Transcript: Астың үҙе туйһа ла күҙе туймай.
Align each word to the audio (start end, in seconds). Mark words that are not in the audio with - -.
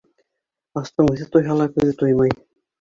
Астың 0.81 1.13
үҙе 1.13 1.29
туйһа 1.37 1.61
ла 1.61 1.71
күҙе 1.79 1.97
туймай. 2.03 2.37